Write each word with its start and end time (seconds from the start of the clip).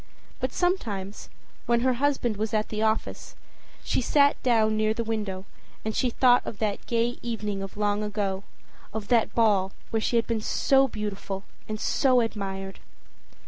But 0.39 0.51
sometimes, 0.51 1.29
when 1.67 1.81
her 1.81 1.93
husband 2.01 2.35
was 2.35 2.55
at 2.55 2.69
the 2.69 2.81
office, 2.81 3.35
she 3.83 4.01
sat 4.01 4.41
down 4.41 4.75
near 4.75 4.95
the 4.95 5.03
window 5.03 5.45
and 5.85 5.95
she 5.95 6.09
thought 6.09 6.41
of 6.43 6.57
that 6.57 6.87
gay 6.87 7.19
evening 7.21 7.61
of 7.61 7.77
long 7.77 8.01
ago, 8.01 8.43
of 8.95 9.09
that 9.09 9.35
ball 9.35 9.73
where 9.91 10.01
she 10.01 10.15
had 10.15 10.25
been 10.25 10.41
so 10.41 10.87
beautiful 10.87 11.43
and 11.69 11.79
so 11.79 12.19
admired. 12.19 12.79